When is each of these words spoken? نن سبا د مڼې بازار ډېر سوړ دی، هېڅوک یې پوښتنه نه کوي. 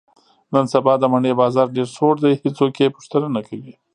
نن 0.53 0.65
سبا 0.73 0.93
د 0.99 1.03
مڼې 1.13 1.31
بازار 1.41 1.67
ډېر 1.75 1.87
سوړ 1.95 2.15
دی، 2.23 2.33
هېڅوک 2.43 2.73
یې 2.81 2.93
پوښتنه 2.95 3.27
نه 3.35 3.41
کوي. 3.47 3.73